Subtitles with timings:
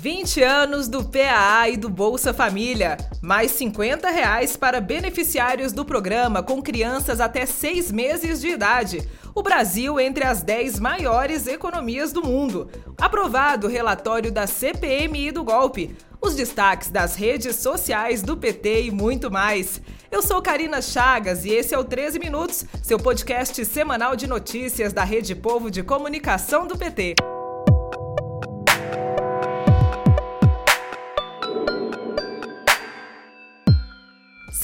[0.00, 2.96] 20 anos do PAA e do Bolsa Família.
[3.20, 9.06] Mais 50 reais para beneficiários do programa com crianças até 6 meses de idade.
[9.34, 12.70] O Brasil entre as 10 maiores economias do mundo.
[12.98, 15.94] Aprovado o relatório da CPMI do golpe.
[16.18, 19.82] Os destaques das redes sociais do PT e muito mais.
[20.10, 24.94] Eu sou Karina Chagas e esse é o 13 Minutos, seu podcast semanal de notícias
[24.94, 27.16] da Rede Povo de Comunicação do PT.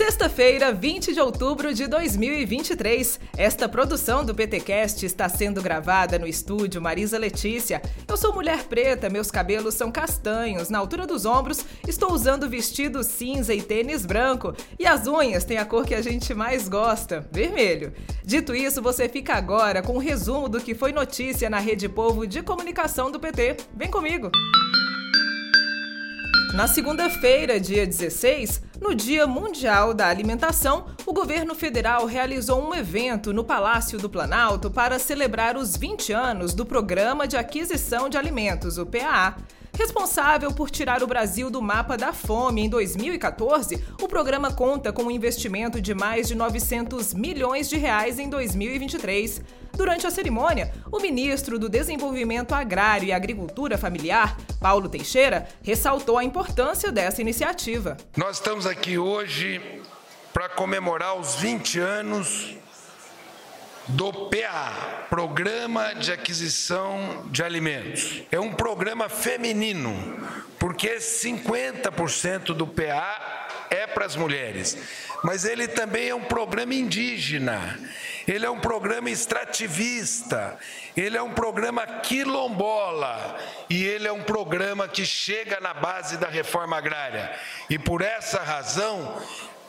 [0.06, 3.18] Sexta-feira, 20 de outubro de 2023.
[3.36, 7.82] Esta produção do PTcast está sendo gravada no estúdio Marisa Letícia.
[8.06, 13.02] Eu sou mulher preta, meus cabelos são castanhos, na altura dos ombros, estou usando vestido
[13.02, 17.26] cinza e tênis branco, e as unhas têm a cor que a gente mais gosta,
[17.32, 17.92] vermelho.
[18.24, 22.28] Dito isso, você fica agora com um resumo do que foi notícia na Rede Povo
[22.28, 23.56] de Comunicação do PT.
[23.74, 24.30] Vem comigo!
[26.56, 33.32] Na segunda-feira, dia 16, no Dia Mundial da Alimentação, o governo federal realizou um evento
[33.32, 38.78] no Palácio do Planalto para celebrar os 20 anos do Programa de Aquisição de Alimentos,
[38.78, 39.38] o PAA.
[39.76, 45.02] Responsável por tirar o Brasil do mapa da fome em 2014, o programa conta com
[45.02, 49.42] um investimento de mais de 900 milhões de reais em 2023.
[49.74, 56.24] Durante a cerimônia, o ministro do Desenvolvimento Agrário e Agricultura Familiar, Paulo Teixeira, ressaltou a
[56.24, 57.98] importância dessa iniciativa.
[58.16, 59.60] Nós estamos aqui hoje
[60.32, 62.56] para comemorar os 20 anos
[63.88, 68.22] do PA, Programa de Aquisição de Alimentos.
[68.32, 69.94] É um programa feminino,
[70.58, 74.76] porque 50% do PA é para as mulheres,
[75.22, 77.78] mas ele também é um programa indígena,
[78.26, 80.58] ele é um programa extrativista,
[80.96, 83.38] ele é um programa quilombola
[83.70, 87.30] e ele é um programa que chega na base da reforma agrária.
[87.70, 89.20] E por essa razão,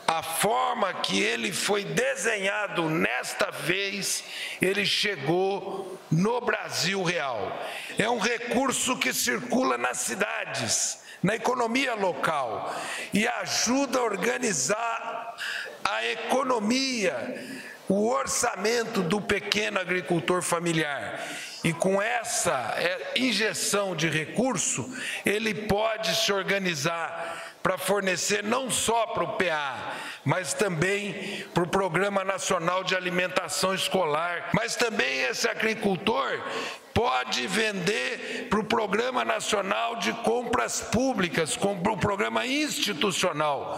[0.08, 4.24] a forma que ele foi desenhado nesta vez,
[4.58, 7.54] ele chegou no Brasil real.
[7.98, 12.74] É um recurso que circula nas cidades, na economia local
[13.12, 15.36] e ajuda a organizar
[15.84, 21.22] a economia, o orçamento do pequeno agricultor familiar.
[21.62, 24.90] E com essa é, injeção de recurso,
[25.26, 29.92] ele pode se organizar para fornecer não só para o PA,
[30.24, 34.48] mas também para o Programa Nacional de Alimentação Escolar.
[34.54, 36.40] Mas também esse agricultor
[36.94, 43.76] pode vender para o Programa Nacional de Compras Públicas, para o Programa Institucional.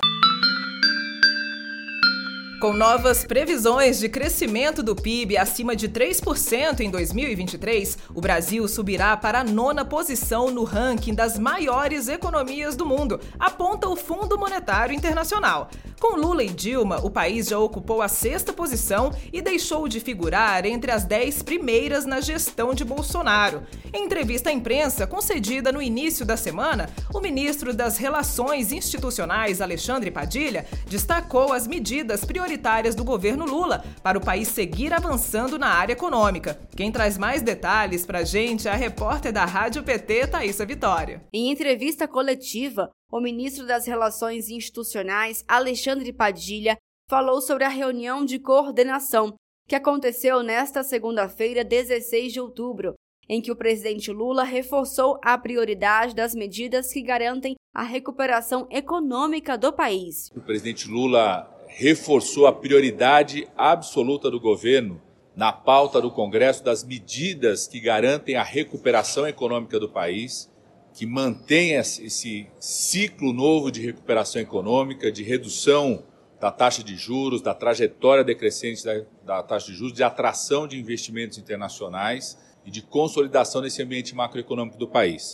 [2.61, 9.17] Com novas previsões de crescimento do PIB acima de 3% em 2023, o Brasil subirá
[9.17, 14.95] para a nona posição no ranking das maiores economias do mundo, aponta o Fundo Monetário
[14.95, 15.71] Internacional.
[16.01, 20.65] Com Lula e Dilma, o país já ocupou a sexta posição e deixou de figurar
[20.65, 23.63] entre as dez primeiras na gestão de Bolsonaro.
[23.93, 30.11] Em entrevista à imprensa concedida no início da semana, o ministro das Relações Institucionais, Alexandre
[30.11, 35.93] Padilha, destacou as medidas prioritárias do governo Lula para o país seguir avançando na área
[35.93, 36.59] econômica.
[36.75, 41.23] Quem traz mais detalhes para a gente é a repórter da Rádio PT, Thaisa Vitória.
[41.31, 46.77] Em entrevista coletiva, o ministro das Relações Institucionais, Alexandre Padilha,
[47.09, 49.35] falou sobre a reunião de coordenação
[49.67, 52.95] que aconteceu nesta segunda-feira, 16 de outubro,
[53.29, 59.57] em que o presidente Lula reforçou a prioridade das medidas que garantem a recuperação econômica
[59.57, 60.29] do país.
[60.35, 65.01] O presidente Lula reforçou a prioridade absoluta do governo
[65.37, 70.50] na pauta do Congresso das medidas que garantem a recuperação econômica do país
[70.95, 76.05] que mantenha esse ciclo novo de recuperação econômica, de redução
[76.41, 80.79] da taxa de juros, da trajetória decrescente da, da taxa de juros, de atração de
[80.79, 85.33] investimentos internacionais e de consolidação desse ambiente macroeconômico do país.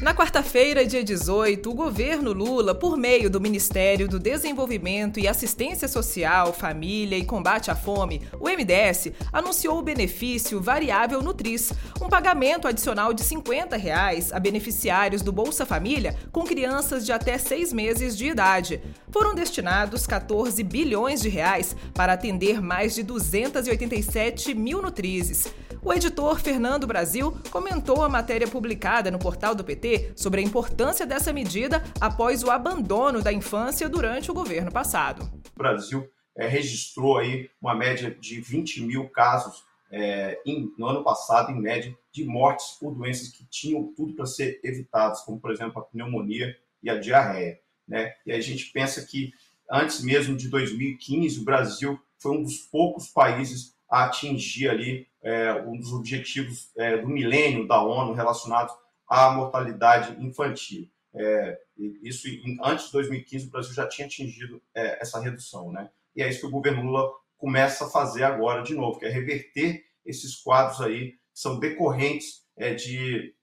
[0.00, 5.88] Na quarta-feira, dia 18, o governo Lula, por meio do Ministério do Desenvolvimento e Assistência
[5.88, 12.68] Social, Família e Combate à Fome, o MDS, anunciou o benefício variável Nutris, um pagamento
[12.68, 18.16] adicional de 50 reais a beneficiários do Bolsa Família com crianças de até seis meses
[18.16, 18.80] de idade.
[19.10, 25.48] Foram destinados 14 bilhões de reais para atender mais de 287 mil nutrizes.
[25.82, 31.06] O editor Fernando Brasil comentou a matéria publicada no portal do PT sobre a importância
[31.06, 35.30] dessa medida após o abandono da infância durante o governo passado.
[35.54, 41.02] O Brasil é, registrou aí uma média de 20 mil casos é, em, no ano
[41.02, 45.50] passado, em média, de mortes por doenças que tinham tudo para ser evitadas, como, por
[45.50, 47.58] exemplo, a pneumonia e a diarreia.
[47.86, 48.14] Né?
[48.26, 49.32] E a gente pensa que,
[49.70, 55.52] antes mesmo de 2015, o Brasil foi um dos poucos países a atingir ali é,
[55.54, 58.74] um dos objetivos é, do milênio da ONU relacionados
[59.08, 60.88] à mortalidade infantil.
[61.14, 61.58] É,
[62.02, 62.28] isso
[62.62, 65.90] antes de 2015 o Brasil já tinha atingido é, essa redução, né?
[66.14, 69.08] E é isso que o governo Lula começa a fazer agora de novo, que é
[69.08, 73.34] reverter esses quadros aí que são decorrentes é, de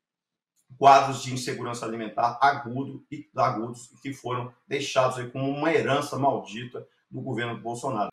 [0.77, 6.85] quadros de insegurança alimentar agudo e agudos que foram deixados aí como uma herança maldita
[7.09, 8.09] do governo Bolsonaro.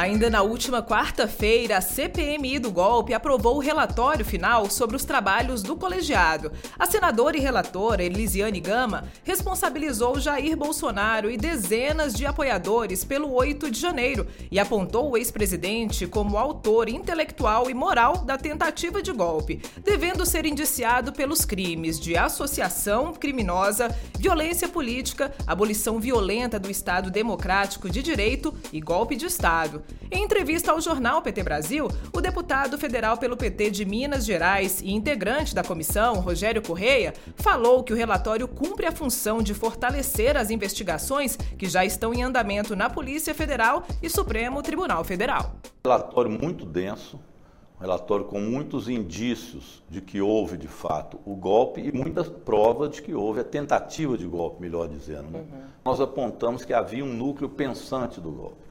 [0.00, 5.62] Ainda na última quarta-feira, a CPMI do golpe aprovou o relatório final sobre os trabalhos
[5.62, 6.50] do colegiado.
[6.78, 13.70] A senadora e relatora Elisiane Gama responsabilizou Jair Bolsonaro e dezenas de apoiadores pelo 8
[13.70, 19.60] de janeiro e apontou o ex-presidente como autor intelectual e moral da tentativa de golpe,
[19.84, 27.90] devendo ser indiciado pelos crimes de associação criminosa, violência política, abolição violenta do Estado Democrático
[27.90, 29.84] de Direito e golpe de Estado.
[30.10, 34.92] Em entrevista ao jornal PT Brasil, o deputado federal pelo PT de Minas Gerais e
[34.92, 40.50] integrante da comissão, Rogério Correia, falou que o relatório cumpre a função de fortalecer as
[40.50, 45.54] investigações que já estão em andamento na Polícia Federal e Supremo Tribunal Federal.
[45.84, 47.20] Relatório muito denso,
[47.78, 52.90] um relatório com muitos indícios de que houve de fato o golpe e muitas provas
[52.90, 55.30] de que houve a tentativa de golpe, melhor dizendo.
[55.30, 55.38] Né?
[55.38, 55.60] Uhum.
[55.84, 58.69] Nós apontamos que havia um núcleo pensante do golpe.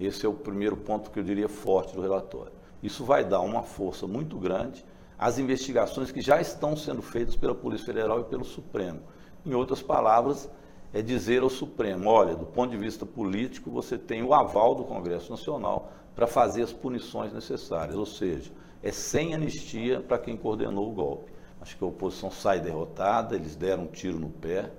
[0.00, 2.52] Esse é o primeiro ponto que eu diria forte do relatório.
[2.82, 4.84] Isso vai dar uma força muito grande
[5.18, 9.00] às investigações que já estão sendo feitas pela Polícia Federal e pelo Supremo.
[9.44, 10.48] Em outras palavras,
[10.92, 14.84] é dizer ao Supremo: olha, do ponto de vista político, você tem o aval do
[14.84, 18.50] Congresso Nacional para fazer as punições necessárias, ou seja,
[18.82, 21.32] é sem anistia para quem coordenou o golpe.
[21.60, 24.70] Acho que a oposição sai derrotada, eles deram um tiro no pé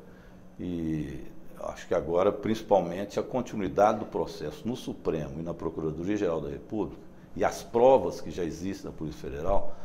[0.59, 1.19] e
[1.65, 7.01] acho que agora, principalmente, a continuidade do processo no Supremo e na Procuradoria-Geral da República
[7.35, 9.75] e as provas que já existem na Polícia Federal,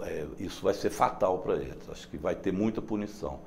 [0.00, 1.88] é, isso vai ser fatal para eles.
[1.88, 3.40] Acho que vai ter muita punição.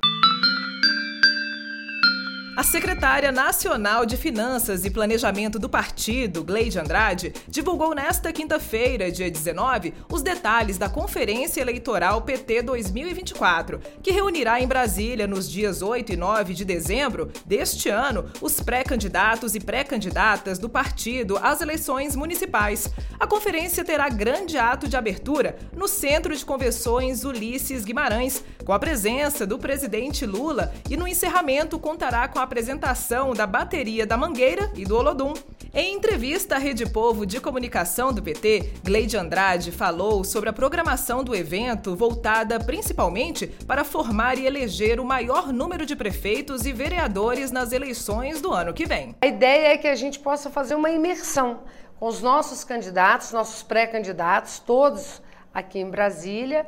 [2.58, 9.30] A secretária nacional de Finanças e Planejamento do partido, Gleide Andrade, divulgou nesta quinta-feira, dia
[9.30, 16.14] 19, os detalhes da Conferência Eleitoral PT 2024, que reunirá em Brasília, nos dias 8
[16.14, 22.90] e 9 de dezembro deste ano, os pré-candidatos e pré-candidatas do partido às eleições municipais.
[23.20, 28.80] A conferência terá grande ato de abertura no Centro de Convenções Ulisses Guimarães, com a
[28.80, 34.72] presença do presidente Lula, e no encerramento contará com a apresentação da bateria da Mangueira
[34.76, 35.34] e do Olodum.
[35.74, 41.24] Em entrevista à Rede Povo de Comunicação do PT, Gleide Andrade falou sobre a programação
[41.24, 47.52] do evento voltada principalmente para formar e eleger o maior número de prefeitos e vereadores
[47.52, 49.16] nas eleições do ano que vem.
[49.22, 51.62] A ideia é que a gente possa fazer uma imersão
[52.00, 55.22] com os nossos candidatos, nossos pré-candidatos, todos
[55.54, 56.66] aqui em Brasília,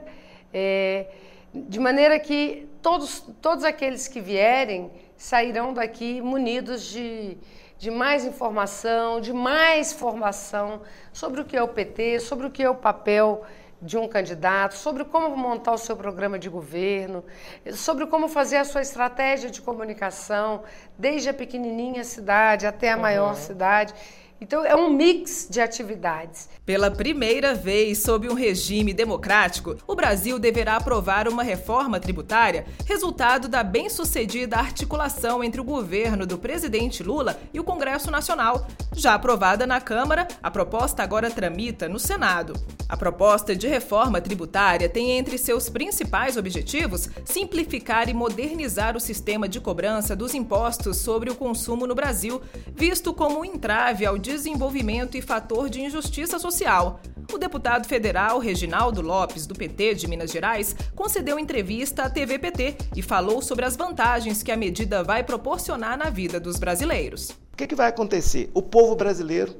[0.54, 1.06] é,
[1.54, 7.38] de maneira que todos, todos aqueles que vierem sairão daqui munidos de,
[7.78, 10.82] de mais informação, de mais formação
[11.12, 13.44] sobre o que é o PT, sobre o que é o papel
[13.82, 17.26] de um candidato, sobre como montar o seu programa de governo,
[17.74, 20.64] sobre como fazer a sua estratégia de comunicação,
[20.98, 23.02] desde a pequenininha cidade até a uhum.
[23.02, 23.94] maior cidade.
[24.40, 26.48] Então, é um mix de atividades.
[26.64, 33.48] Pela primeira vez sob um regime democrático, o Brasil deverá aprovar uma reforma tributária, resultado
[33.48, 38.68] da bem-sucedida articulação entre o governo do presidente Lula e o Congresso Nacional.
[38.96, 42.54] Já aprovada na Câmara, a proposta agora tramita no Senado.
[42.88, 49.48] A proposta de reforma tributária tem entre seus principais objetivos simplificar e modernizar o sistema
[49.50, 52.42] de cobrança dos impostos sobre o consumo no Brasil,
[52.74, 57.00] visto como um entrave ao desenvolvimento e fator de injustiça social.
[57.32, 62.76] O deputado federal Reginaldo Lopes, do PT de Minas Gerais, concedeu entrevista à TV PT
[62.94, 67.30] e falou sobre as vantagens que a medida vai proporcionar na vida dos brasileiros.
[67.54, 68.52] O que, que vai acontecer?
[68.54, 69.56] O povo brasileiro,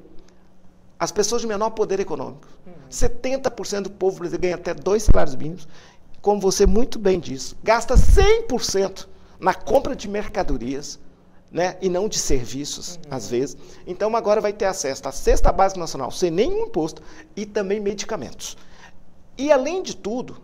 [1.00, 2.48] as pessoas de menor poder econômico,
[2.92, 5.66] 70% do povo brasileiro ganha até dois salários mínimos,
[6.22, 9.08] como você muito bem disse, gasta 100%
[9.40, 11.00] na compra de mercadorias,
[11.52, 11.78] né?
[11.82, 13.02] e não de serviços, uhum.
[13.12, 13.58] às vezes.
[13.86, 17.02] Então, agora vai ter acesso à cesta básica nacional sem nenhum imposto
[17.36, 18.58] e também medicamentos.
[19.38, 20.38] E, além de tudo,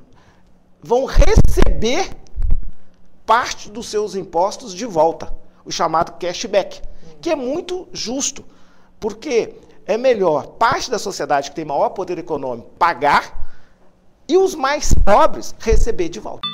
[0.81, 2.09] vão receber
[3.25, 5.33] parte dos seus impostos de volta,
[5.65, 7.17] o chamado cashback, uhum.
[7.21, 8.43] que é muito justo,
[8.99, 9.55] porque
[9.85, 13.43] é melhor parte da sociedade que tem maior poder econômico pagar
[14.27, 16.52] e os mais pobres receber de volta.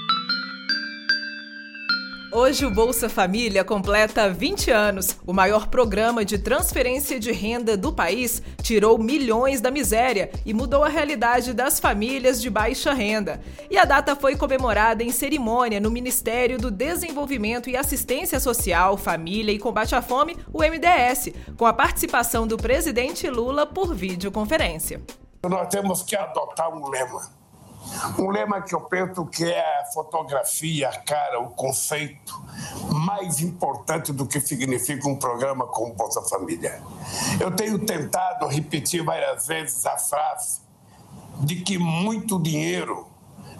[2.31, 5.17] Hoje o Bolsa Família completa 20 anos.
[5.25, 10.83] O maior programa de transferência de renda do país tirou milhões da miséria e mudou
[10.83, 13.41] a realidade das famílias de baixa renda.
[13.67, 19.51] E a data foi comemorada em cerimônia no Ministério do Desenvolvimento e Assistência Social, Família
[19.51, 25.01] e Combate à Fome, o MDS, com a participação do presidente Lula por videoconferência.
[25.43, 27.38] Nós temos que adotar um lema
[28.17, 32.41] um lema que eu penso que é a fotografia, cara, o conceito
[32.91, 36.81] mais importante do que significa um programa como Bolsa Família.
[37.39, 40.61] Eu tenho tentado repetir várias vezes a frase
[41.41, 43.07] de que muito dinheiro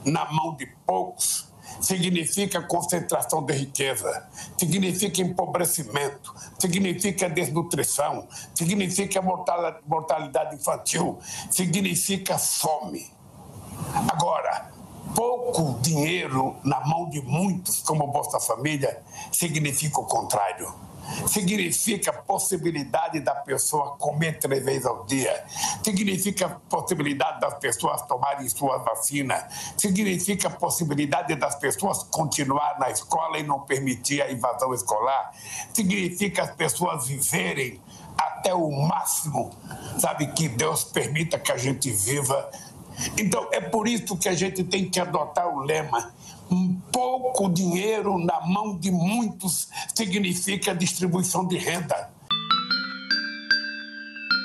[0.06, 1.50] na mão de poucos
[1.82, 13.19] significa concentração de riqueza, significa empobrecimento, significa desnutrição, significa mortalidade infantil, significa fome.
[14.20, 14.70] Agora,
[15.16, 20.70] pouco dinheiro na mão de muitos, como Bolsa Família, significa o contrário.
[21.26, 25.46] Significa possibilidade da pessoa comer três vezes ao dia.
[25.82, 29.42] Significa possibilidade das pessoas tomarem suas vacinas.
[29.78, 35.32] Significa possibilidade das pessoas continuar na escola e não permitir a invasão escolar.
[35.74, 37.82] Significa as pessoas viverem
[38.20, 39.50] até o máximo,
[39.98, 42.50] sabe, que Deus permita que a gente viva
[43.18, 46.12] então, é por isso que a gente tem que adotar o lema:
[46.50, 52.10] um pouco dinheiro na mão de muitos significa distribuição de renda.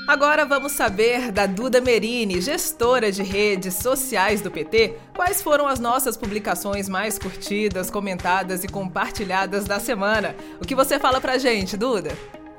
[0.07, 5.81] Agora vamos saber da Duda Merini, gestora de redes sociais do PT, quais foram as
[5.81, 10.37] nossas publicações mais curtidas, comentadas e compartilhadas da semana.
[10.61, 12.15] O que você fala pra gente, Duda?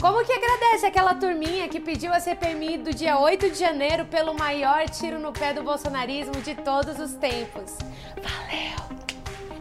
[0.05, 4.35] Como que agradece aquela turminha que pediu a CPMI do dia 8 de janeiro pelo
[4.35, 7.75] maior tiro no pé do bolsonarismo de todos os tempos?
[8.15, 8.85] Valeu!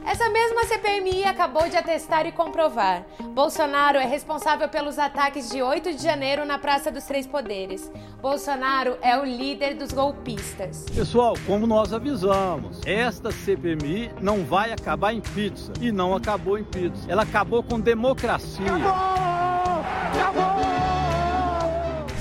[0.07, 3.07] Essa mesma CPMI acabou de atestar e comprovar.
[3.33, 7.91] Bolsonaro é responsável pelos ataques de 8 de janeiro na Praça dos Três Poderes.
[8.21, 10.85] Bolsonaro é o líder dos golpistas.
[10.95, 15.73] Pessoal, como nós avisamos, esta CPMI não vai acabar em pizza.
[15.81, 17.11] E não acabou em pizza.
[17.11, 18.67] Ela acabou com democracia.
[18.67, 19.34] Acabou!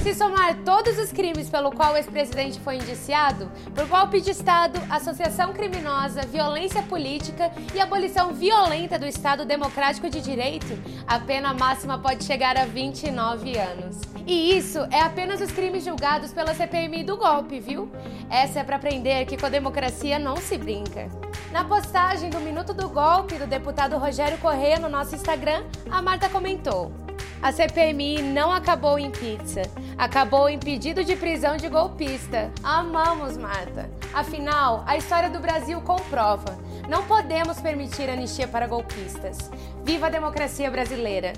[0.04, 4.78] Se somar todos os crimes pelo qual o ex-presidente foi indiciado, por golpe de Estado,
[4.90, 11.98] associação criminosa, violência política e abolição violenta do Estado Democrático de Direito, a pena máxima
[11.98, 14.02] pode chegar a 29 anos.
[14.28, 17.90] E isso é apenas os crimes julgados pela CPMI do golpe, viu?
[18.30, 21.10] Essa é para aprender que com a democracia não se brinca.
[21.52, 26.30] Na postagem do Minuto do Golpe do deputado Rogério Corrêa no nosso Instagram, a Marta
[26.30, 26.92] comentou:
[27.44, 29.64] a CPMI não acabou em pizza,
[29.98, 32.50] acabou em pedido de prisão de golpista.
[32.64, 33.90] Amamos, Marta.
[34.14, 36.58] Afinal, a história do Brasil comprova:
[36.88, 39.52] não podemos permitir anistia para golpistas.
[39.84, 41.34] Viva a democracia brasileira!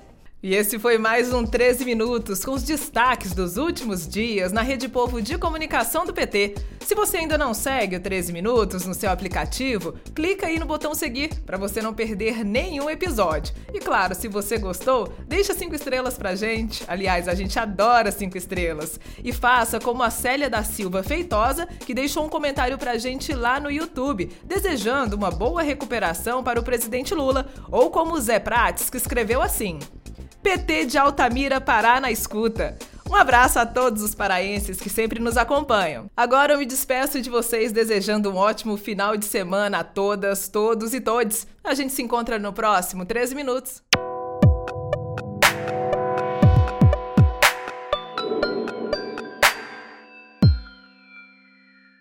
[0.45, 4.87] E esse foi mais um 13 Minutos com os destaques dos últimos dias na Rede
[4.87, 6.53] Povo de Comunicação do PT.
[6.81, 10.93] Se você ainda não segue o 13 Minutos no seu aplicativo, clica aí no botão
[10.93, 13.55] seguir para você não perder nenhum episódio.
[13.73, 16.83] E claro, se você gostou, deixa cinco estrelas pra gente.
[16.87, 18.99] Aliás, a gente adora cinco estrelas.
[19.23, 23.59] E faça como a Célia da Silva Feitosa, que deixou um comentário pra gente lá
[23.59, 28.91] no YouTube, desejando uma boa recuperação para o presidente Lula, ou como o Zé Prates,
[28.91, 29.79] que escreveu assim:
[30.45, 32.77] PT de Altamira Pará na escuta.
[33.09, 36.05] Um abraço a todos os paraenses que sempre nos acompanham.
[36.15, 40.93] Agora eu me despeço de vocês desejando um ótimo final de semana a todas, todos
[40.93, 41.47] e todes.
[41.63, 43.81] A gente se encontra no próximo 13 minutos.